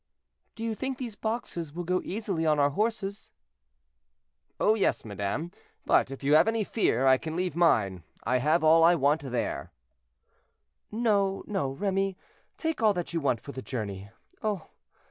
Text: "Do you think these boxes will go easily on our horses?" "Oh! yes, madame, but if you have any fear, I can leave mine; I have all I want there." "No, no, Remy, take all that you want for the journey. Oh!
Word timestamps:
"Do 0.55 0.63
you 0.63 0.73
think 0.73 0.97
these 0.97 1.15
boxes 1.15 1.71
will 1.71 1.83
go 1.83 2.01
easily 2.03 2.43
on 2.43 2.57
our 2.57 2.71
horses?" 2.71 3.29
"Oh! 4.59 4.73
yes, 4.73 5.05
madame, 5.05 5.51
but 5.85 6.09
if 6.09 6.23
you 6.23 6.33
have 6.33 6.47
any 6.47 6.63
fear, 6.63 7.05
I 7.05 7.19
can 7.19 7.35
leave 7.35 7.55
mine; 7.55 8.01
I 8.23 8.37
have 8.39 8.63
all 8.63 8.83
I 8.83 8.95
want 8.95 9.21
there." 9.21 9.71
"No, 10.91 11.43
no, 11.45 11.69
Remy, 11.69 12.17
take 12.57 12.81
all 12.81 12.95
that 12.95 13.13
you 13.13 13.21
want 13.21 13.41
for 13.41 13.51
the 13.51 13.61
journey. 13.61 14.09
Oh! 14.41 14.69